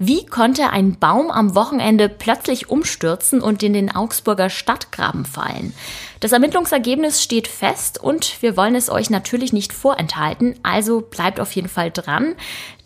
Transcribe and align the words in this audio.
Wie 0.00 0.24
konnte 0.24 0.70
ein 0.70 0.96
Baum 0.96 1.32
am 1.32 1.56
Wochenende 1.56 2.08
plötzlich 2.08 2.70
umstürzen 2.70 3.40
und 3.40 3.64
in 3.64 3.72
den 3.72 3.94
Augsburger 3.94 4.48
Stadtgraben 4.48 5.24
fallen? 5.24 5.74
Das 6.20 6.30
Ermittlungsergebnis 6.30 7.20
steht 7.20 7.48
fest 7.48 8.00
und 8.00 8.40
wir 8.40 8.56
wollen 8.56 8.76
es 8.76 8.90
euch 8.90 9.10
natürlich 9.10 9.52
nicht 9.52 9.72
vorenthalten, 9.72 10.54
also 10.62 11.00
bleibt 11.00 11.40
auf 11.40 11.50
jeden 11.52 11.68
Fall 11.68 11.90
dran. 11.90 12.36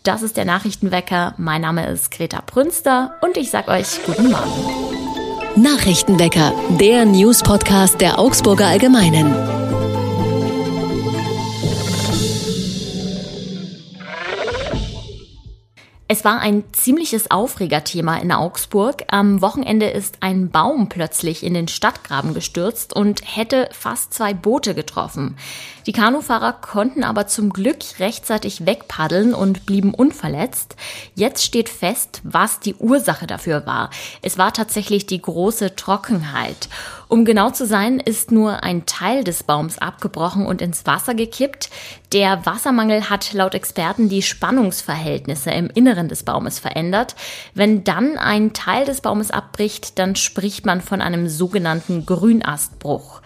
Das 0.01 0.23
ist 0.23 0.37
der 0.37 0.45
Nachrichtenwecker. 0.45 1.35
Mein 1.37 1.61
Name 1.61 1.87
ist 1.87 2.09
Greta 2.09 2.41
Prünster 2.41 3.15
und 3.21 3.37
ich 3.37 3.51
sag 3.51 3.67
euch 3.67 4.03
guten 4.05 4.31
Morgen. 4.31 5.61
Nachrichtenwecker, 5.61 6.51
der 6.79 7.05
News-Podcast 7.05 8.01
der 8.01 8.17
Augsburger 8.17 8.65
Allgemeinen. 8.65 9.72
Es 16.09 16.25
war 16.25 16.39
ein 16.39 16.65
ziemliches 16.73 17.31
Aufregerthema 17.31 18.17
in 18.17 18.33
Augsburg. 18.33 19.05
Am 19.07 19.41
Wochenende 19.41 19.89
ist 19.89 20.17
ein 20.19 20.49
Baum 20.49 20.89
plötzlich 20.89 21.43
in 21.43 21.53
den 21.53 21.69
Stadtgraben 21.69 22.33
gestürzt 22.33 22.93
und 22.93 23.21
hätte 23.23 23.69
fast 23.71 24.13
zwei 24.13 24.33
Boote 24.33 24.75
getroffen. 24.75 25.37
Die 25.85 25.93
Kanufahrer 25.93 26.51
konnten 26.51 27.05
aber 27.05 27.27
zum 27.27 27.51
Glück 27.51 27.79
rechtzeitig 27.99 28.65
wegpaddeln 28.65 29.33
und 29.33 29.65
blieben 29.65 29.93
unverletzt. 29.93 30.75
Jetzt 31.15 31.45
steht 31.45 31.69
fest, 31.69 32.19
was 32.23 32.59
die 32.59 32.75
Ursache 32.75 33.25
dafür 33.25 33.65
war. 33.65 33.89
Es 34.21 34.37
war 34.37 34.51
tatsächlich 34.51 35.07
die 35.07 35.21
große 35.21 35.77
Trockenheit. 35.77 36.67
Um 37.13 37.25
genau 37.25 37.51
zu 37.51 37.67
sein, 37.67 37.99
ist 37.99 38.31
nur 38.31 38.63
ein 38.63 38.87
Teil 38.87 39.23
des 39.23 39.43
Baums 39.43 39.77
abgebrochen 39.77 40.47
und 40.47 40.63
ins 40.63 40.87
Wasser 40.87 41.13
gekippt. 41.13 41.69
Der 42.11 42.43
Wassermangel 42.47 43.07
hat 43.07 43.33
laut 43.33 43.53
Experten 43.53 44.09
die 44.09 44.23
Spannungsverhältnisse 44.23 45.51
im 45.51 45.69
Inneren 45.69 46.07
des 46.07 46.23
Baumes 46.23 46.57
verändert. 46.57 47.15
Wenn 47.53 47.83
dann 47.83 48.17
ein 48.17 48.53
Teil 48.53 48.85
des 48.85 49.01
Baumes 49.01 49.29
abbricht, 49.29 49.99
dann 49.99 50.15
spricht 50.15 50.65
man 50.65 50.81
von 50.81 51.01
einem 51.01 51.29
sogenannten 51.29 52.07
Grünastbruch. 52.07 53.21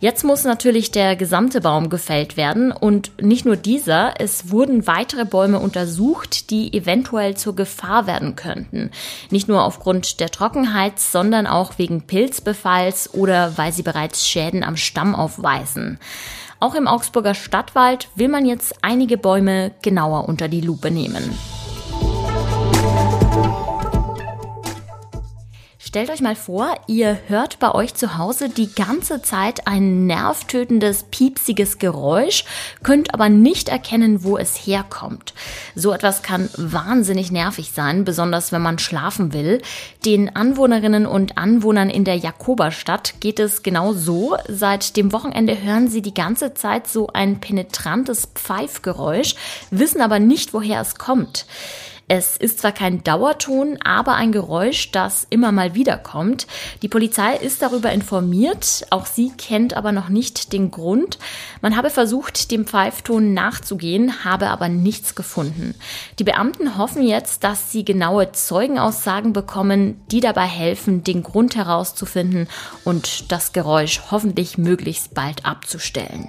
Jetzt 0.00 0.24
muss 0.24 0.44
natürlich 0.44 0.90
der 0.90 1.14
gesamte 1.14 1.60
Baum 1.60 1.90
gefällt 1.90 2.38
werden 2.38 2.72
und 2.72 3.12
nicht 3.20 3.44
nur 3.44 3.56
dieser, 3.56 4.18
es 4.18 4.50
wurden 4.50 4.86
weitere 4.86 5.26
Bäume 5.26 5.58
untersucht, 5.58 6.48
die 6.48 6.72
eventuell 6.72 7.36
zur 7.36 7.54
Gefahr 7.54 8.06
werden 8.06 8.34
könnten. 8.34 8.92
Nicht 9.28 9.46
nur 9.46 9.62
aufgrund 9.62 10.18
der 10.20 10.30
Trockenheit, 10.30 10.98
sondern 10.98 11.46
auch 11.46 11.76
wegen 11.76 12.06
Pilzbefalls 12.06 13.12
oder 13.12 13.58
weil 13.58 13.74
sie 13.74 13.82
bereits 13.82 14.26
Schäden 14.26 14.64
am 14.64 14.78
Stamm 14.78 15.14
aufweisen. 15.14 15.98
Auch 16.60 16.74
im 16.74 16.88
Augsburger 16.88 17.34
Stadtwald 17.34 18.08
will 18.14 18.28
man 18.28 18.46
jetzt 18.46 18.76
einige 18.80 19.18
Bäume 19.18 19.72
genauer 19.82 20.30
unter 20.30 20.48
die 20.48 20.62
Lupe 20.62 20.90
nehmen. 20.90 21.36
Stellt 25.90 26.10
euch 26.10 26.20
mal 26.20 26.36
vor, 26.36 26.76
ihr 26.86 27.18
hört 27.26 27.58
bei 27.58 27.74
euch 27.74 27.94
zu 27.94 28.16
Hause 28.16 28.48
die 28.48 28.72
ganze 28.72 29.22
Zeit 29.22 29.66
ein 29.66 30.06
nervtötendes, 30.06 31.06
piepsiges 31.10 31.78
Geräusch, 31.78 32.44
könnt 32.84 33.12
aber 33.12 33.28
nicht 33.28 33.68
erkennen, 33.68 34.22
wo 34.22 34.38
es 34.38 34.54
herkommt. 34.54 35.34
So 35.74 35.92
etwas 35.92 36.22
kann 36.22 36.48
wahnsinnig 36.56 37.32
nervig 37.32 37.72
sein, 37.74 38.04
besonders 38.04 38.52
wenn 38.52 38.62
man 38.62 38.78
schlafen 38.78 39.32
will. 39.32 39.62
Den 40.04 40.36
Anwohnerinnen 40.36 41.06
und 41.06 41.36
Anwohnern 41.36 41.90
in 41.90 42.04
der 42.04 42.14
Jakoberstadt 42.14 43.14
geht 43.18 43.40
es 43.40 43.64
genau 43.64 43.92
so. 43.92 44.36
Seit 44.46 44.96
dem 44.96 45.10
Wochenende 45.10 45.60
hören 45.60 45.88
sie 45.88 46.02
die 46.02 46.14
ganze 46.14 46.54
Zeit 46.54 46.86
so 46.86 47.08
ein 47.08 47.40
penetrantes 47.40 48.28
Pfeifgeräusch, 48.32 49.34
wissen 49.72 50.02
aber 50.02 50.20
nicht, 50.20 50.54
woher 50.54 50.82
es 50.82 50.94
kommt. 50.94 51.46
Es 52.12 52.36
ist 52.36 52.58
zwar 52.58 52.72
kein 52.72 53.04
Dauerton, 53.04 53.78
aber 53.84 54.16
ein 54.16 54.32
Geräusch, 54.32 54.90
das 54.90 55.28
immer 55.30 55.52
mal 55.52 55.76
wieder 55.76 55.96
kommt. 55.96 56.48
Die 56.82 56.88
Polizei 56.88 57.36
ist 57.36 57.62
darüber 57.62 57.92
informiert, 57.92 58.84
auch 58.90 59.06
sie 59.06 59.30
kennt 59.38 59.74
aber 59.74 59.92
noch 59.92 60.08
nicht 60.08 60.52
den 60.52 60.72
Grund. 60.72 61.20
Man 61.60 61.76
habe 61.76 61.88
versucht, 61.88 62.50
dem 62.50 62.66
Pfeifton 62.66 63.32
nachzugehen, 63.32 64.24
habe 64.24 64.48
aber 64.48 64.68
nichts 64.68 65.14
gefunden. 65.14 65.76
Die 66.18 66.24
Beamten 66.24 66.76
hoffen 66.76 67.04
jetzt, 67.04 67.44
dass 67.44 67.70
sie 67.70 67.84
genaue 67.84 68.32
Zeugenaussagen 68.32 69.32
bekommen, 69.32 70.00
die 70.10 70.18
dabei 70.18 70.46
helfen, 70.46 71.04
den 71.04 71.22
Grund 71.22 71.54
herauszufinden 71.54 72.48
und 72.82 73.30
das 73.30 73.52
Geräusch 73.52 74.00
hoffentlich 74.10 74.58
möglichst 74.58 75.14
bald 75.14 75.46
abzustellen. 75.46 76.28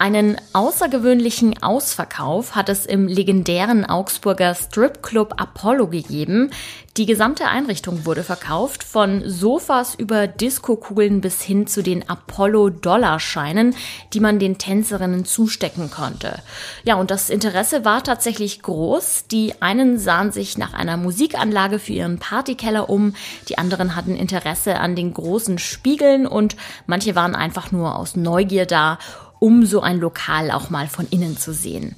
Einen 0.00 0.36
außergewöhnlichen 0.52 1.60
Ausverkauf 1.60 2.54
hat 2.54 2.68
es 2.68 2.86
im 2.86 3.08
legendären 3.08 3.84
Augsburger 3.84 4.54
Stripclub 4.54 5.34
Apollo 5.40 5.88
gegeben. 5.88 6.52
Die 6.96 7.04
gesamte 7.04 7.48
Einrichtung 7.48 8.06
wurde 8.06 8.22
verkauft, 8.22 8.84
von 8.84 9.28
Sofas 9.28 9.96
über 9.96 10.28
Diskokugeln 10.28 11.20
bis 11.20 11.42
hin 11.42 11.66
zu 11.66 11.82
den 11.82 12.08
Apollo-Dollarscheinen, 12.08 13.74
die 14.12 14.20
man 14.20 14.38
den 14.38 14.58
Tänzerinnen 14.58 15.24
zustecken 15.24 15.90
konnte. 15.90 16.42
Ja, 16.84 16.94
und 16.94 17.10
das 17.10 17.28
Interesse 17.28 17.84
war 17.84 18.04
tatsächlich 18.04 18.62
groß. 18.62 19.24
Die 19.32 19.60
einen 19.60 19.98
sahen 19.98 20.30
sich 20.30 20.58
nach 20.58 20.74
einer 20.74 20.96
Musikanlage 20.96 21.80
für 21.80 21.94
ihren 21.94 22.20
Partykeller 22.20 22.88
um, 22.88 23.14
die 23.48 23.58
anderen 23.58 23.96
hatten 23.96 24.14
Interesse 24.14 24.78
an 24.78 24.94
den 24.94 25.12
großen 25.12 25.58
Spiegeln 25.58 26.24
und 26.24 26.54
manche 26.86 27.16
waren 27.16 27.34
einfach 27.34 27.72
nur 27.72 27.96
aus 27.96 28.14
Neugier 28.14 28.64
da 28.64 28.98
um 29.38 29.64
so 29.66 29.80
ein 29.80 29.98
Lokal 29.98 30.50
auch 30.50 30.70
mal 30.70 30.88
von 30.88 31.06
innen 31.10 31.36
zu 31.36 31.52
sehen. 31.52 31.96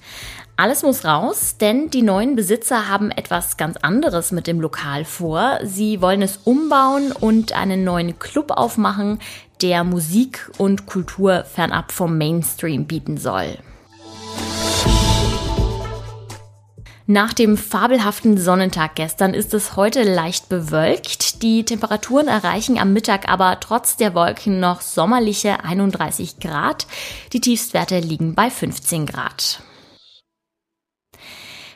Alles 0.56 0.83
muss 0.83 1.06
raus, 1.06 1.56
denn 1.59 1.89
die 1.89 2.03
neuen 2.03 2.37
Besitzer 2.37 2.87
haben 2.87 3.11
etwas 3.11 3.56
ganz 3.56 3.78
anderes 3.78 4.31
mit 4.31 4.47
dem 4.47 4.61
Lokal 4.61 5.06
vor. 5.06 5.59
Sie 5.62 6.03
wollen 6.03 6.21
es 6.21 6.37
umbauen 6.45 7.12
und 7.12 7.53
einen 7.53 7.83
neuen 7.83 8.19
Club 8.19 8.50
aufmachen, 8.50 9.21
der 9.62 9.84
Musik 9.84 10.50
und 10.59 10.84
Kultur 10.84 11.45
fernab 11.45 11.93
vom 11.93 12.19
Mainstream 12.19 12.87
bieten 12.87 13.17
soll. 13.17 13.56
Nach 17.06 17.33
dem 17.33 17.56
fabelhaften 17.56 18.39
Sonnentag 18.39 18.95
gestern 18.95 19.34
ist 19.34 19.53
es 19.53 19.75
heute 19.75 20.03
leicht 20.05 20.49
bewölkt. 20.49 21.30
Die 21.43 21.65
Temperaturen 21.65 22.28
erreichen 22.28 22.78
am 22.78 22.93
Mittag 22.93 23.28
aber 23.28 23.59
trotz 23.61 23.97
der 23.97 24.15
Wolken 24.15 24.61
noch 24.61 24.83
sommerliche 24.83 25.65
31 25.65 26.39
Grad. 26.39 26.87
Die 27.33 27.41
Tiefstwerte 27.41 27.99
liegen 27.99 28.34
bei 28.34 28.51
15 28.51 29.06
Grad. 29.06 29.62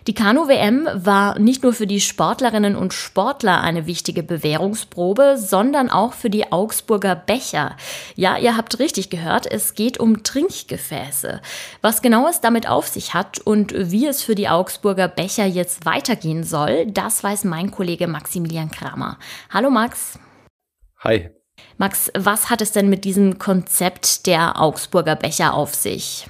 Die 0.07 0.15
Kanu-WM 0.15 0.87
war 0.93 1.39
nicht 1.39 1.63
nur 1.63 1.73
für 1.73 1.87
die 1.87 2.01
Sportlerinnen 2.01 2.77
und 2.77 2.93
Sportler 2.93 3.63
eine 3.63 3.87
wichtige 3.87 4.23
Bewährungsprobe, 4.23 5.37
sondern 5.39 5.89
auch 5.89 6.13
für 6.13 6.29
die 6.29 6.53
Augsburger 6.53 7.17
Becher. 7.17 7.75
Ja, 8.15 8.37
ihr 8.37 8.55
habt 8.55 8.79
richtig 8.79 9.09
gehört, 9.09 9.51
es 9.51 9.75
geht 9.75 9.99
um 9.99 10.23
Trinkgefäße. 10.23 11.41
Was 11.81 12.03
genau 12.03 12.29
es 12.29 12.43
damit 12.43 12.69
auf 12.69 12.87
sich 12.87 13.15
hat 13.15 13.39
und 13.39 13.73
wie 13.75 14.07
es 14.07 14.23
für 14.23 14.35
die 14.35 14.51
Augsburger 14.51 15.09
Becher 15.09 15.47
jetzt 15.47 15.87
weitergehen 15.87 16.45
soll, 16.45 16.85
das 16.85 17.25
weiß 17.25 17.45
mein 17.45 17.71
Kollege 17.71 18.07
Maximilian 18.07 18.71
Kramer. 18.71 19.19
Hallo 19.49 19.71
Max. 19.71 20.19
Hi. 20.99 21.31
Max, 21.79 22.11
was 22.15 22.51
hat 22.51 22.61
es 22.61 22.73
denn 22.73 22.91
mit 22.91 23.07
diesem 23.07 23.39
Konzept 23.39 24.27
der 24.27 24.61
Augsburger 24.61 25.17
Becher 25.17 25.55
auf 25.55 25.75
sich? 25.75 26.29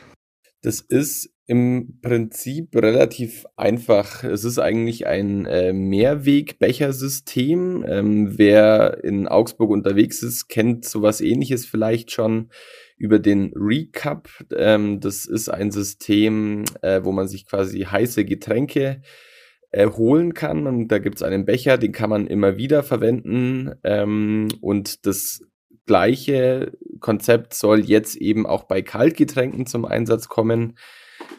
Das 0.63 0.81
ist 0.81 1.34
im 1.47 1.99
Prinzip 2.01 2.75
relativ 2.75 3.45
einfach. 3.57 4.25
Es 4.25 4.45
ist 4.45 4.59
eigentlich 4.59 5.07
ein 5.07 5.45
äh, 5.45 5.75
Mehrwegbechersystem. 5.75 7.85
Ähm, 7.87 8.39
wer 8.39 9.05
in 9.05 9.29
Augsburg 9.29 9.69
unterwegs 9.71 10.23
ist, 10.23 10.49
kennt 10.49 10.87
sowas 10.87 11.21
ähnliches 11.21 11.67
vielleicht 11.67 12.13
schon 12.13 12.49
über 12.97 13.19
den 13.19 13.53
Recap. 13.55 14.31
Ähm, 14.57 15.01
das 15.01 15.27
ist 15.27 15.51
ein 15.51 15.71
System, 15.71 16.65
äh, 16.81 17.05
wo 17.05 17.13
man 17.13 17.29
sich 17.29 17.47
quasi 17.47 17.83
heiße 17.83 18.25
Getränke 18.25 19.03
äh, 19.71 19.89
holen 19.89 20.33
kann. 20.33 20.67
Und 20.67 20.89
da 20.89 20.99
gibt 20.99 21.17
es 21.17 21.23
einen 21.23 21.45
Becher, 21.45 21.77
den 21.77 21.93
kann 21.93 22.09
man 22.09 22.27
immer 22.27 22.57
wieder 22.57 22.83
verwenden. 22.83 23.75
Ähm, 23.85 24.49
und 24.63 25.05
das 25.05 25.43
gleiche 25.85 26.73
Konzept 27.01 27.53
soll 27.53 27.81
jetzt 27.81 28.17
eben 28.17 28.47
auch 28.47 28.65
bei 28.65 28.81
Kaltgetränken 28.81 29.67
zum 29.67 29.85
Einsatz 29.85 30.29
kommen. 30.29 30.79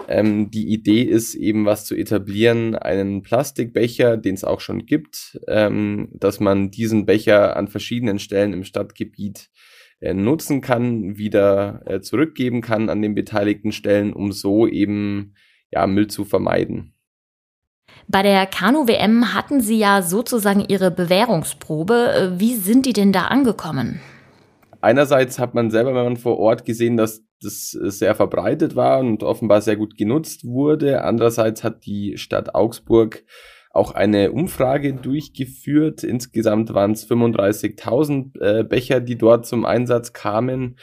Ähm, 0.08 0.52
die 0.52 0.68
Idee 0.68 1.02
ist 1.02 1.36
eben 1.36 1.66
was 1.66 1.86
zu 1.86 1.96
etablieren, 1.96 2.76
einen 2.76 3.22
Plastikbecher, 3.24 4.18
den 4.18 4.36
es 4.36 4.44
auch 4.44 4.60
schon 4.60 4.86
gibt, 4.86 5.40
ähm, 5.48 6.10
dass 6.14 6.40
man 6.40 6.72
diesen 6.72 7.06
Becher 7.06 7.58
an 7.58 7.68
verschiedenen 7.68 8.20
Stellen 8.20 8.54
im 8.54 8.64
Stadtgebiet 8.64 9.50
äh, 10.02 10.14
nutzen 10.14 10.62
kann, 10.62 11.18
wieder 11.18 11.82
äh, 11.86 12.02
zurückgeben 12.02 12.62
kann 12.62 12.90
an 12.90 13.02
den 13.02 13.16
beteiligten 13.16 13.72
Stellen, 13.72 14.14
um 14.14 14.32
so 14.32 14.68
eben 14.68 15.34
ja, 15.72 15.88
Müll 15.88 16.08
zu 16.08 16.26
vermeiden. 16.26 16.94
Bei 18.08 18.22
der 18.22 18.46
Kanu-WM 18.46 19.34
hatten 19.34 19.62
Sie 19.62 19.80
ja 19.80 20.02
sozusagen 20.02 20.64
Ihre 20.68 20.92
Bewährungsprobe. 20.92 22.36
Wie 22.38 22.56
sind 22.56 22.86
die 22.86 22.94
denn 22.94 23.12
da 23.12 23.28
angekommen? 23.28 24.00
Einerseits 24.86 25.40
hat 25.40 25.56
man 25.56 25.72
selber, 25.72 25.96
wenn 25.96 26.06
man 26.06 26.18
vor 26.18 26.38
Ort 26.38 26.64
gesehen, 26.64 26.96
dass 26.96 27.26
das 27.42 27.72
sehr 27.72 28.16
verbreitet 28.16 28.76
war 28.76 29.00
und 29.00 29.24
offenbar 29.24 29.62
sehr 29.62 29.76
gut 29.76 29.98
genutzt 29.98 30.46
wurde. 30.46 31.04
Andererseits 31.04 31.64
hat 31.64 31.86
die 31.86 32.18
Stadt 32.18 32.56
Augsburg 32.56 33.24
auch 33.72 33.92
eine 33.92 34.32
Umfrage 34.32 34.94
durchgeführt. 34.94 36.04
Insgesamt 36.04 36.74
waren 36.74 36.92
es 36.92 37.10
35.000 37.10 38.40
äh, 38.40 38.64
Becher, 38.64 39.02
die 39.02 39.18
dort 39.18 39.46
zum 39.46 39.66
Einsatz 39.66 40.14
kamen. 40.14 40.78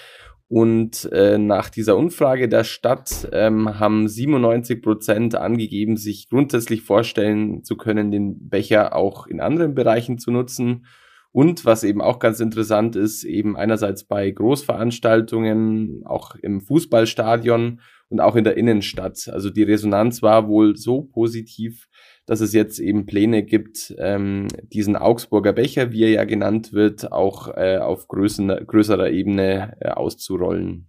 Und 0.48 1.10
äh, 1.12 1.38
nach 1.38 1.70
dieser 1.70 1.96
Umfrage 1.96 2.48
der 2.48 2.64
Stadt 2.64 3.26
ähm, 3.32 3.78
haben 3.81 4.06
97 4.06 4.82
Prozent 4.82 5.34
angegeben, 5.34 5.96
sich 5.96 6.28
grundsätzlich 6.28 6.82
vorstellen 6.82 7.64
zu 7.64 7.76
können, 7.76 8.10
den 8.10 8.50
Becher 8.50 8.94
auch 8.94 9.26
in 9.26 9.40
anderen 9.40 9.75
Bereichen 9.75 10.19
zu 10.19 10.31
nutzen. 10.31 10.84
Und 11.32 11.64
was 11.64 11.82
eben 11.82 12.02
auch 12.02 12.19
ganz 12.19 12.40
interessant 12.40 12.94
ist, 12.94 13.25
eben 13.25 13.56
einerseits 13.56 14.05
bei 14.05 14.31
Großveranstaltungen, 14.31 16.02
auch 16.05 16.34
im 16.37 16.61
Fußballstadion 16.61 17.81
und 18.11 18.20
auch 18.20 18.37
in 18.37 18.44
der 18.44 18.58
Innenstadt. 18.58 19.31
Also 19.32 19.49
die 19.49 19.62
Resonanz 19.62 20.23
war 20.23 20.46
wohl 20.46 20.76
so 20.76 21.00
positiv, 21.02 21.88
dass 22.26 22.40
es 22.40 22.52
jetzt 22.52 22.79
eben 22.79 23.06
Pläne 23.06 23.43
gibt, 23.43 23.94
ähm, 23.99 24.46
diesen 24.73 24.94
Augsburger 24.94 25.55
Becher, 25.55 25.90
wie 25.90 26.05
er 26.05 26.11
ja 26.11 26.25
genannt 26.25 26.75
wird, 26.75 27.11
auch 27.11 27.49
äh, 27.56 27.79
auf 27.79 28.08
größerer, 28.08 28.62
größerer 28.64 29.11
Ebene 29.11 29.76
äh, 29.81 29.88
auszurollen. 29.88 30.88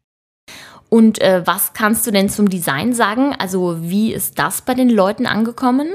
Und 0.90 1.22
äh, 1.22 1.42
was 1.46 1.74
kannst 1.74 2.06
du 2.06 2.12
denn 2.12 2.30
zum 2.30 2.50
Design 2.50 2.94
sagen? 2.94 3.34
Also 3.40 3.78
wie 3.82 4.14
ist 4.14 4.38
das 4.38 4.62
bei 4.62 4.76
den 4.76 4.90
Leuten 4.90 5.26
angekommen? 5.26 5.88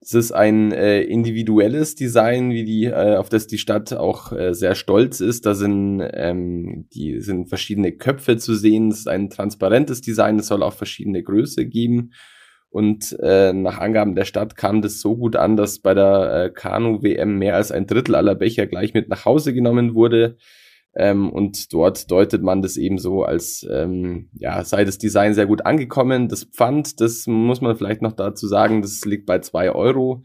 Es 0.00 0.14
ist 0.14 0.30
ein 0.32 0.70
äh, 0.72 1.02
individuelles 1.02 1.96
Design, 1.96 2.50
wie 2.50 2.64
die, 2.64 2.84
äh, 2.84 3.16
auf 3.16 3.28
das 3.28 3.48
die 3.48 3.58
Stadt 3.58 3.92
auch 3.92 4.32
äh, 4.32 4.54
sehr 4.54 4.76
stolz 4.76 5.20
ist. 5.20 5.44
Da 5.44 5.54
sind, 5.54 6.02
ähm, 6.12 6.86
die 6.94 7.20
sind 7.20 7.48
verschiedene 7.48 7.92
Köpfe 7.92 8.36
zu 8.36 8.54
sehen. 8.54 8.90
Es 8.90 9.00
ist 9.00 9.08
ein 9.08 9.28
transparentes 9.28 10.00
Design. 10.00 10.38
Es 10.38 10.46
soll 10.46 10.62
auch 10.62 10.74
verschiedene 10.74 11.22
Größe 11.22 11.66
geben. 11.66 12.12
Und 12.70 13.16
äh, 13.20 13.52
nach 13.52 13.78
Angaben 13.78 14.14
der 14.14 14.24
Stadt 14.24 14.54
kam 14.54 14.82
das 14.82 15.00
so 15.00 15.16
gut 15.16 15.36
an, 15.36 15.56
dass 15.56 15.80
bei 15.80 15.94
der 15.94 16.44
äh, 16.44 16.50
Kanu-WM 16.50 17.38
mehr 17.38 17.56
als 17.56 17.72
ein 17.72 17.86
Drittel 17.86 18.14
aller 18.14 18.34
Becher 18.34 18.66
gleich 18.66 18.94
mit 18.94 19.08
nach 19.08 19.24
Hause 19.24 19.52
genommen 19.52 19.94
wurde. 19.94 20.36
Ähm, 20.96 21.30
und 21.30 21.72
dort 21.72 22.10
deutet 22.10 22.42
man 22.42 22.62
das 22.62 22.76
eben 22.76 22.98
so 22.98 23.22
als, 23.22 23.66
ähm, 23.70 24.30
ja, 24.34 24.64
sei 24.64 24.84
das 24.84 24.98
Design 24.98 25.34
sehr 25.34 25.46
gut 25.46 25.64
angekommen. 25.66 26.28
Das 26.28 26.44
Pfand, 26.44 27.00
das 27.00 27.26
muss 27.26 27.60
man 27.60 27.76
vielleicht 27.76 28.02
noch 28.02 28.12
dazu 28.12 28.48
sagen, 28.48 28.82
das 28.82 29.04
liegt 29.04 29.26
bei 29.26 29.38
zwei 29.40 29.70
Euro. 29.70 30.22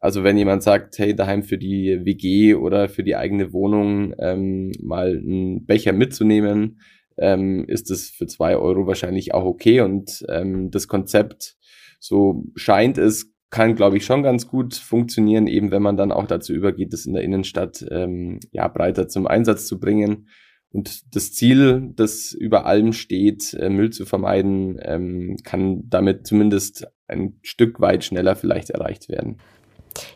Also 0.00 0.22
wenn 0.22 0.36
jemand 0.36 0.62
sagt, 0.62 0.98
hey, 0.98 1.16
daheim 1.16 1.42
für 1.42 1.58
die 1.58 2.00
WG 2.04 2.54
oder 2.54 2.88
für 2.88 3.02
die 3.02 3.16
eigene 3.16 3.52
Wohnung 3.52 4.14
ähm, 4.18 4.70
mal 4.82 5.16
einen 5.16 5.64
Becher 5.64 5.92
mitzunehmen, 5.92 6.78
ähm, 7.16 7.64
ist 7.68 7.90
das 7.90 8.10
für 8.10 8.26
zwei 8.26 8.56
Euro 8.56 8.86
wahrscheinlich 8.86 9.34
auch 9.34 9.44
okay. 9.44 9.80
Und 9.80 10.24
ähm, 10.28 10.70
das 10.70 10.88
Konzept 10.88 11.56
so 12.00 12.44
scheint 12.54 12.98
es, 12.98 13.33
kann, 13.54 13.76
glaube 13.76 13.96
ich, 13.96 14.04
schon 14.04 14.24
ganz 14.24 14.48
gut 14.48 14.74
funktionieren, 14.74 15.46
eben 15.46 15.70
wenn 15.70 15.80
man 15.80 15.96
dann 15.96 16.10
auch 16.10 16.26
dazu 16.26 16.52
übergeht, 16.52 16.92
das 16.92 17.06
in 17.06 17.14
der 17.14 17.22
Innenstadt 17.22 17.86
ähm, 17.88 18.40
ja 18.50 18.66
breiter 18.66 19.06
zum 19.06 19.28
Einsatz 19.28 19.68
zu 19.68 19.78
bringen. 19.78 20.26
Und 20.72 21.14
das 21.14 21.32
Ziel, 21.32 21.92
das 21.94 22.32
über 22.32 22.66
allem 22.66 22.92
steht, 22.92 23.54
äh, 23.54 23.70
Müll 23.70 23.90
zu 23.90 24.06
vermeiden, 24.06 24.80
ähm, 24.82 25.36
kann 25.44 25.84
damit 25.88 26.26
zumindest 26.26 26.88
ein 27.06 27.38
Stück 27.42 27.78
weit 27.78 28.02
schneller 28.02 28.34
vielleicht 28.34 28.70
erreicht 28.70 29.08
werden. 29.08 29.36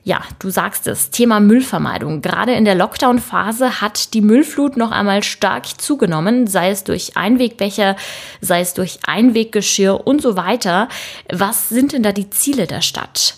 Ja, 0.03 0.23
du 0.39 0.51
sagst 0.51 0.87
es, 0.87 1.11
Thema 1.11 1.41
Müllvermeidung. 1.41 2.23
Gerade 2.23 2.53
in 2.53 2.65
der 2.65 2.75
Lockdown-Phase 2.75 3.81
hat 3.81 4.15
die 4.15 4.21
Müllflut 4.21 4.77
noch 4.77 4.91
einmal 4.91 5.23
stark 5.23 5.67
zugenommen, 5.81 6.47
sei 6.47 6.71
es 6.71 6.85
durch 6.85 7.17
Einwegbecher, 7.17 7.97
sei 8.41 8.61
es 8.61 8.75
durch 8.75 9.01
Einweggeschirr 9.07 10.07
und 10.07 10.23
so 10.23 10.37
weiter. 10.37 10.89
Was 11.31 11.69
sind 11.69 11.93
denn 11.93 12.03
da 12.03 12.13
die 12.13 12.31
Ziele 12.31 12.67
der 12.67 12.81
Stadt? 12.81 13.37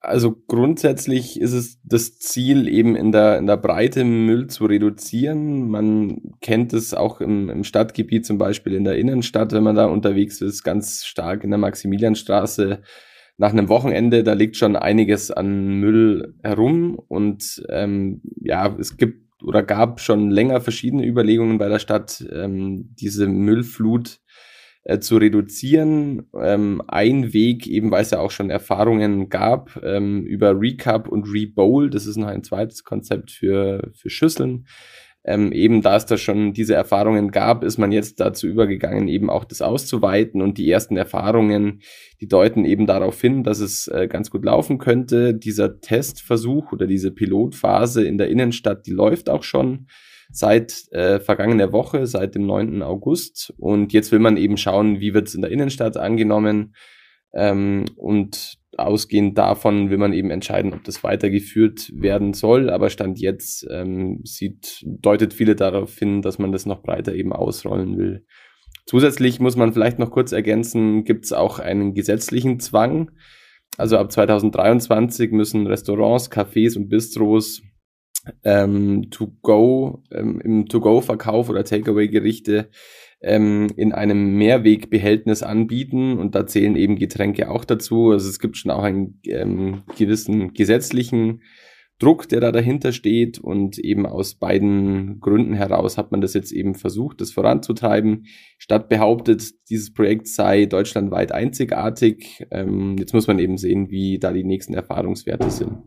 Also 0.00 0.34
grundsätzlich 0.46 1.40
ist 1.40 1.52
es 1.52 1.80
das 1.84 2.18
Ziel, 2.18 2.68
eben 2.68 2.94
in 2.94 3.10
der, 3.12 3.36
in 3.38 3.46
der 3.46 3.56
Breite 3.56 4.04
Müll 4.04 4.46
zu 4.46 4.64
reduzieren. 4.64 5.68
Man 5.68 6.34
kennt 6.40 6.72
es 6.72 6.94
auch 6.94 7.20
im, 7.20 7.50
im 7.50 7.64
Stadtgebiet, 7.64 8.24
zum 8.24 8.38
Beispiel 8.38 8.74
in 8.74 8.84
der 8.84 8.96
Innenstadt, 8.96 9.52
wenn 9.52 9.64
man 9.64 9.74
da 9.74 9.86
unterwegs 9.86 10.40
ist, 10.40 10.62
ganz 10.62 11.04
stark 11.04 11.42
in 11.42 11.50
der 11.50 11.58
Maximilianstraße 11.58 12.80
nach 13.38 13.52
einem 13.52 13.68
Wochenende, 13.68 14.24
da 14.24 14.34
liegt 14.34 14.56
schon 14.56 14.76
einiges 14.76 15.30
an 15.30 15.80
Müll 15.80 16.34
herum 16.42 16.98
und 17.08 17.62
ähm, 17.70 18.20
ja, 18.40 18.76
es 18.78 18.96
gibt 18.96 19.28
oder 19.42 19.62
gab 19.62 20.00
schon 20.00 20.30
länger 20.30 20.60
verschiedene 20.60 21.06
Überlegungen 21.06 21.58
bei 21.58 21.68
der 21.68 21.78
Stadt, 21.78 22.26
ähm, 22.32 22.94
diese 22.96 23.28
Müllflut 23.28 24.20
äh, 24.82 24.98
zu 24.98 25.16
reduzieren. 25.16 26.26
Ähm, 26.36 26.82
ein 26.88 27.32
Weg, 27.32 27.68
eben 27.68 27.92
weil 27.92 28.02
es 28.02 28.10
ja 28.10 28.18
auch 28.18 28.32
schon 28.32 28.50
Erfahrungen 28.50 29.28
gab, 29.28 29.80
ähm, 29.84 30.24
über 30.24 30.60
Recap 30.60 31.08
und 31.08 31.32
Rebowl, 31.32 31.90
das 31.90 32.06
ist 32.06 32.16
noch 32.16 32.26
ein 32.26 32.42
zweites 32.42 32.82
Konzept 32.82 33.30
für, 33.30 33.92
für 33.94 34.10
Schüsseln, 34.10 34.66
ähm, 35.28 35.52
eben 35.52 35.82
da 35.82 35.96
es 35.96 36.06
da 36.06 36.16
schon 36.16 36.54
diese 36.54 36.74
Erfahrungen 36.74 37.30
gab, 37.30 37.62
ist 37.62 37.76
man 37.76 37.92
jetzt 37.92 38.18
dazu 38.18 38.46
übergegangen, 38.46 39.08
eben 39.08 39.28
auch 39.28 39.44
das 39.44 39.60
auszuweiten 39.60 40.40
und 40.40 40.56
die 40.56 40.70
ersten 40.70 40.96
Erfahrungen, 40.96 41.82
die 42.22 42.28
deuten 42.28 42.64
eben 42.64 42.86
darauf 42.86 43.20
hin, 43.20 43.44
dass 43.44 43.60
es 43.60 43.88
äh, 43.88 44.08
ganz 44.08 44.30
gut 44.30 44.46
laufen 44.46 44.78
könnte. 44.78 45.34
Dieser 45.34 45.80
Testversuch 45.80 46.72
oder 46.72 46.86
diese 46.86 47.10
Pilotphase 47.10 48.04
in 48.04 48.16
der 48.16 48.30
Innenstadt, 48.30 48.86
die 48.86 48.92
läuft 48.92 49.28
auch 49.28 49.42
schon 49.42 49.88
seit 50.30 50.90
äh, 50.92 51.20
vergangener 51.20 51.72
Woche, 51.72 52.06
seit 52.06 52.34
dem 52.34 52.46
9. 52.46 52.82
August 52.82 53.52
und 53.58 53.92
jetzt 53.92 54.10
will 54.12 54.20
man 54.20 54.38
eben 54.38 54.56
schauen, 54.56 55.00
wie 55.00 55.12
wird 55.12 55.28
es 55.28 55.34
in 55.34 55.42
der 55.42 55.50
Innenstadt 55.50 55.98
angenommen 55.98 56.74
ähm, 57.34 57.84
und 57.96 58.58
ausgehend 58.78 59.36
davon 59.36 59.90
will 59.90 59.98
man 59.98 60.12
eben 60.12 60.30
entscheiden, 60.30 60.72
ob 60.72 60.84
das 60.84 61.02
weitergeführt 61.04 61.90
werden 61.94 62.32
soll. 62.32 62.70
Aber 62.70 62.90
Stand 62.90 63.18
jetzt 63.20 63.66
ähm, 63.70 64.20
sieht, 64.24 64.84
deutet 64.86 65.34
viele 65.34 65.56
darauf 65.56 65.98
hin, 65.98 66.22
dass 66.22 66.38
man 66.38 66.52
das 66.52 66.66
noch 66.66 66.82
breiter 66.82 67.14
eben 67.14 67.32
ausrollen 67.32 67.98
will. 67.98 68.24
Zusätzlich 68.86 69.40
muss 69.40 69.56
man 69.56 69.72
vielleicht 69.72 69.98
noch 69.98 70.10
kurz 70.10 70.32
ergänzen, 70.32 71.04
gibt 71.04 71.26
es 71.26 71.32
auch 71.32 71.58
einen 71.58 71.92
gesetzlichen 71.94 72.58
Zwang. 72.60 73.10
Also 73.76 73.98
ab 73.98 74.10
2023 74.10 75.30
müssen 75.30 75.66
Restaurants, 75.66 76.30
Cafés 76.30 76.76
und 76.76 76.88
Bistros 76.88 77.62
ähm, 78.44 79.10
To-Go, 79.10 80.02
ähm, 80.10 80.40
im 80.40 80.66
To-Go-Verkauf 80.66 81.48
oder 81.48 81.64
Takeaway-Gerichte 81.64 82.70
ähm, 83.20 83.68
in 83.76 83.92
einem 83.92 84.36
Mehrwegbehältnis 84.36 85.42
anbieten 85.42 86.18
und 86.18 86.34
da 86.34 86.46
zählen 86.46 86.76
eben 86.76 86.96
Getränke 86.96 87.50
auch 87.50 87.64
dazu. 87.64 88.10
Also 88.10 88.28
es 88.28 88.38
gibt 88.38 88.56
schon 88.56 88.70
auch 88.70 88.82
einen 88.82 89.20
ähm, 89.26 89.82
gewissen 89.96 90.54
gesetzlichen 90.54 91.42
Druck, 91.98 92.28
der 92.28 92.40
da 92.40 92.52
dahinter 92.52 92.92
steht 92.92 93.40
und 93.40 93.76
eben 93.78 94.06
aus 94.06 94.36
beiden 94.36 95.18
Gründen 95.18 95.54
heraus 95.54 95.98
hat 95.98 96.12
man 96.12 96.20
das 96.20 96.32
jetzt 96.32 96.52
eben 96.52 96.76
versucht, 96.76 97.20
das 97.20 97.32
voranzutreiben. 97.32 98.26
Stadt 98.56 98.88
behauptet, 98.88 99.68
dieses 99.68 99.92
Projekt 99.92 100.28
sei 100.28 100.66
deutschlandweit 100.66 101.32
einzigartig. 101.32 102.46
Ähm, 102.52 102.94
jetzt 102.98 103.14
muss 103.14 103.26
man 103.26 103.40
eben 103.40 103.58
sehen, 103.58 103.90
wie 103.90 104.20
da 104.20 104.32
die 104.32 104.44
nächsten 104.44 104.74
Erfahrungswerte 104.74 105.50
sind. 105.50 105.78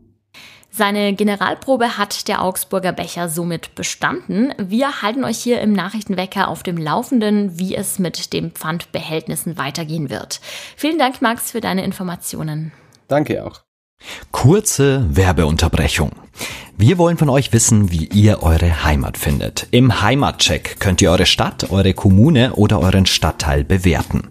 Seine 0.74 1.12
Generalprobe 1.12 1.98
hat 1.98 2.28
der 2.28 2.40
Augsburger 2.40 2.92
Becher 2.92 3.28
somit 3.28 3.74
bestanden. 3.74 4.54
Wir 4.56 5.02
halten 5.02 5.22
euch 5.22 5.36
hier 5.36 5.60
im 5.60 5.74
Nachrichtenwecker 5.74 6.48
auf 6.48 6.62
dem 6.62 6.78
Laufenden, 6.78 7.58
wie 7.58 7.76
es 7.76 7.98
mit 7.98 8.32
den 8.32 8.52
Pfandbehältnissen 8.52 9.58
weitergehen 9.58 10.08
wird. 10.08 10.40
Vielen 10.74 10.98
Dank, 10.98 11.20
Max, 11.20 11.50
für 11.50 11.60
deine 11.60 11.84
Informationen. 11.84 12.72
Danke 13.06 13.44
auch. 13.44 13.60
Kurze 14.30 15.06
Werbeunterbrechung. 15.10 16.12
Wir 16.76 16.98
wollen 16.98 17.16
von 17.18 17.28
euch 17.28 17.52
wissen, 17.52 17.92
wie 17.92 18.06
ihr 18.06 18.42
eure 18.42 18.84
Heimat 18.84 19.16
findet. 19.16 19.68
Im 19.70 20.02
Heimatcheck 20.02 20.80
könnt 20.80 21.00
ihr 21.00 21.12
eure 21.12 21.26
Stadt, 21.26 21.70
eure 21.70 21.94
Kommune 21.94 22.54
oder 22.54 22.80
euren 22.80 23.06
Stadtteil 23.06 23.62
bewerten. 23.62 24.22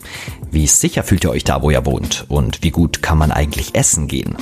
Wie 0.49 0.67
sicher 0.67 1.03
fühlt 1.03 1.23
ihr 1.23 1.29
euch 1.29 1.45
da, 1.45 1.61
wo 1.61 1.69
ihr 1.69 1.85
wohnt? 1.85 2.25
Und 2.27 2.61
wie 2.61 2.71
gut 2.71 3.01
kann 3.01 3.17
man 3.17 3.31
eigentlich 3.31 3.75
essen 3.75 4.09
gehen? 4.09 4.35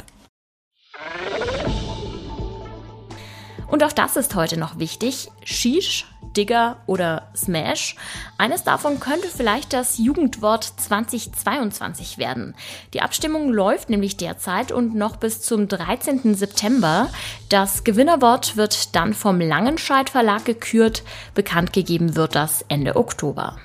Und 3.66 3.82
auch 3.84 3.92
das 3.92 4.16
ist 4.16 4.34
heute 4.34 4.58
noch 4.58 4.78
wichtig. 4.78 5.30
Shish, 5.44 6.06
Digger 6.36 6.76
oder 6.86 7.28
Smash. 7.36 7.96
Eines 8.38 8.64
davon 8.64 9.00
könnte 9.00 9.28
vielleicht 9.28 9.72
das 9.72 9.98
Jugendwort 9.98 10.64
2022 10.64 12.18
werden. 12.18 12.54
Die 12.92 13.02
Abstimmung 13.02 13.50
läuft 13.50 13.90
nämlich 13.90 14.16
derzeit 14.16 14.72
und 14.72 14.94
noch 14.94 15.16
bis 15.16 15.42
zum 15.42 15.68
13. 15.68 16.34
September. 16.34 17.08
Das 17.48 17.84
Gewinnerwort 17.84 18.56
wird 18.56 18.94
dann 18.94 19.14
vom 19.14 19.40
Langenscheid 19.40 20.10
Verlag 20.10 20.44
gekürt. 20.44 21.02
Bekannt 21.34 21.72
gegeben 21.72 22.16
wird 22.16 22.34
das 22.34 22.64
Ende 22.68 22.96
Oktober. 22.96 23.56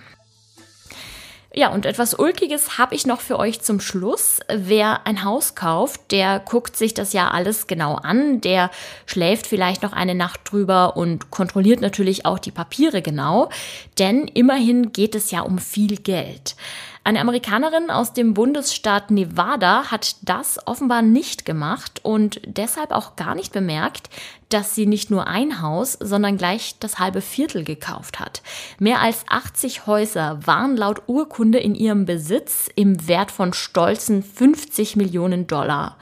Ja, 1.51 1.69
und 1.73 1.87
etwas 1.87 2.13
Ulkiges 2.13 2.77
habe 2.77 2.93
ich 2.93 3.07
noch 3.07 3.21
für 3.21 3.39
euch 3.39 3.61
zum 3.61 3.79
Schluss. 3.79 4.39
Wer 4.53 5.07
ein 5.07 5.23
Haus 5.23 5.55
kauft, 5.55 6.11
der 6.11 6.39
guckt 6.39 6.77
sich 6.77 6.93
das 6.93 7.11
ja 7.11 7.31
alles 7.31 7.65
genau 7.65 7.95
an, 7.95 8.39
der 8.39 8.69
schläft 9.07 9.47
vielleicht 9.47 9.81
noch 9.81 9.93
eine 9.93 10.13
Nacht 10.13 10.41
drüber 10.43 10.95
und 10.95 11.31
kontrolliert 11.31 11.81
natürlich 11.81 12.23
auch 12.27 12.37
die 12.37 12.51
Papiere 12.51 13.01
genau, 13.01 13.49
denn 13.97 14.27
immerhin 14.27 14.93
geht 14.93 15.15
es 15.15 15.31
ja 15.31 15.41
um 15.41 15.57
viel 15.57 15.97
Geld. 15.97 16.55
Eine 17.03 17.21
Amerikanerin 17.21 17.89
aus 17.89 18.13
dem 18.13 18.33
Bundesstaat 18.33 19.09
Nevada 19.09 19.89
hat 19.89 20.17
das 20.21 20.59
offenbar 20.67 21.01
nicht 21.01 21.45
gemacht 21.45 22.01
und 22.03 22.41
deshalb 22.45 22.91
auch 22.91 23.15
gar 23.15 23.35
nicht 23.35 23.53
bemerkt, 23.53 24.09
dass 24.49 24.75
sie 24.75 24.85
nicht 24.85 25.09
nur 25.09 25.27
ein 25.27 25.61
Haus, 25.61 25.93
sondern 25.93 26.37
gleich 26.37 26.75
das 26.79 26.99
halbe 26.99 27.21
Viertel 27.21 27.63
gekauft 27.63 28.19
hat. 28.19 28.41
Mehr 28.79 28.99
als 28.99 29.23
80 29.29 29.87
Häuser 29.87 30.39
waren 30.45 30.75
laut 30.75 31.03
Urkunde 31.07 31.59
in 31.59 31.73
ihrem 31.73 32.05
Besitz 32.05 32.69
im 32.75 33.07
Wert 33.07 33.31
von 33.31 33.53
stolzen 33.53 34.21
50 34.21 34.95
Millionen 34.95 35.47
Dollar. 35.47 35.97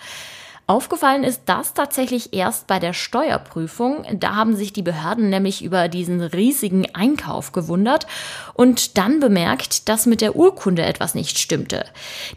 Aufgefallen 0.69 1.23
ist 1.23 1.43
das 1.45 1.73
tatsächlich 1.73 2.33
erst 2.33 2.67
bei 2.67 2.77
der 2.77 2.91
Steuerprüfung. 2.91 4.05
Da 4.19 4.35
haben 4.35 4.53
sich 4.53 4.73
die 4.73 4.81
Behörden 4.81 5.29
nämlich 5.29 5.63
über 5.63 5.87
diesen 5.87 6.19
riesigen 6.19 6.93
Einkauf 6.93 7.53
gewundert 7.53 8.05
und 8.53 8.97
dann 8.97 9.21
bemerkt, 9.21 9.87
dass 9.87 10.05
mit 10.05 10.19
der 10.19 10.35
Urkunde 10.35 10.83
etwas 10.83 11.15
nicht 11.15 11.39
stimmte. 11.39 11.85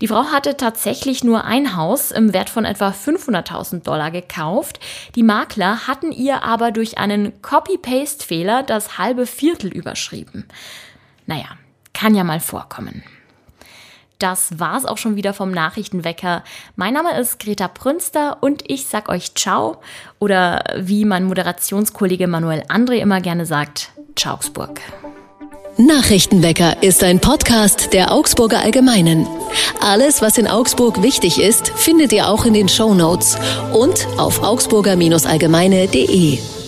Die 0.00 0.06
Frau 0.06 0.26
hatte 0.26 0.56
tatsächlich 0.56 1.24
nur 1.24 1.44
ein 1.44 1.74
Haus 1.74 2.12
im 2.12 2.32
Wert 2.32 2.50
von 2.50 2.64
etwa 2.64 2.90
500.000 2.90 3.82
Dollar 3.82 4.12
gekauft. 4.12 4.78
Die 5.16 5.24
Makler 5.24 5.88
hatten 5.88 6.12
ihr 6.12 6.44
aber 6.44 6.70
durch 6.70 6.98
einen 6.98 7.42
Copy-Paste-Fehler 7.42 8.62
das 8.62 8.96
halbe 8.96 9.26
Viertel 9.26 9.72
überschrieben. 9.72 10.46
Naja, 11.26 11.48
kann 11.92 12.14
ja 12.14 12.22
mal 12.22 12.38
vorkommen. 12.38 13.02
Das 14.20 14.58
war's 14.58 14.84
auch 14.84 14.98
schon 14.98 15.16
wieder 15.16 15.32
vom 15.32 15.50
Nachrichtenwecker. 15.50 16.44
Mein 16.76 16.92
Name 16.92 17.18
ist 17.18 17.40
Greta 17.40 17.68
Prünster 17.68 18.36
und 18.42 18.62
ich 18.66 18.86
sag 18.86 19.08
euch 19.08 19.34
Ciao 19.34 19.78
oder 20.18 20.62
wie 20.76 21.06
mein 21.06 21.24
Moderationskollege 21.24 22.28
Manuel 22.28 22.62
André 22.68 22.96
immer 22.96 23.22
gerne 23.22 23.46
sagt, 23.46 23.92
Augsburg. 24.26 24.82
Nachrichtenwecker 25.78 26.82
ist 26.82 27.02
ein 27.02 27.20
Podcast 27.20 27.94
der 27.94 28.12
Augsburger 28.12 28.60
Allgemeinen. 28.60 29.26
Alles, 29.80 30.20
was 30.20 30.36
in 30.36 30.46
Augsburg 30.46 31.02
wichtig 31.02 31.40
ist, 31.40 31.70
findet 31.70 32.12
ihr 32.12 32.28
auch 32.28 32.44
in 32.44 32.52
den 32.52 32.68
Show 32.68 32.92
Notes 32.92 33.38
und 33.72 34.06
auf 34.18 34.42
augsburger-allgemeine.de. 34.42 36.59